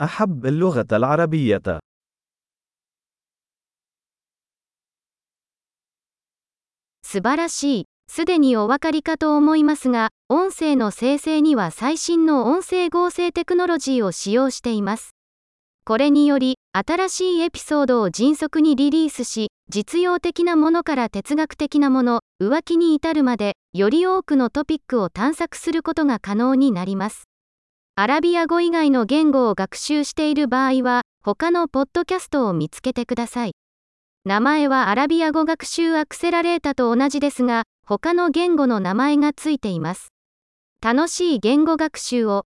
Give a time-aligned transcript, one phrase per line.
[0.00, 1.80] أحب اللغة العربية.
[7.02, 7.84] 素晴らしい。
[8.08, 15.10] すでにお分かりかと思いますが、音声の生成には最新の音声合成テクノロジーを使用しています。
[15.86, 27.24] これにより、新しいエピソードを迅速にリリースし、実用的なものから哲学的なもの、浮気に至るまで、より多くのトピックを探索することが可能になります。
[27.95, 33.51] アラビア語以外の言語を学習している場合は、他のポッドキャストを見つけてください。
[34.23, 40.13] 名前はアラビア語学習アクセラレータと同じですが、他の言語の名前がついています。
[40.81, 42.45] 楽しい言語学習を。